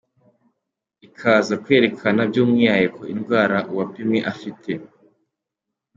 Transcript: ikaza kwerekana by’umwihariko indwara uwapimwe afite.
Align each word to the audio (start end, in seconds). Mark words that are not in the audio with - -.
ikaza 1.07 1.53
kwerekana 1.63 2.21
by’umwihariko 2.29 3.01
indwara 3.13 3.57
uwapimwe 3.71 4.19
afite. 4.31 4.71